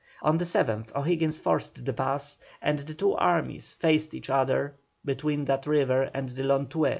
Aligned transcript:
On 0.23 0.39
the 0.39 0.45
7th 0.45 0.95
O'Higgins 0.95 1.37
forced 1.39 1.85
the 1.85 1.93
pass, 1.93 2.39
and 2.59 2.79
the 2.79 2.95
two 2.95 3.13
armies 3.13 3.73
faced 3.75 4.15
each 4.15 4.31
other 4.31 4.73
between 5.05 5.45
that 5.45 5.67
river 5.67 6.09
and 6.11 6.27
the 6.29 6.41
Lontué. 6.41 6.89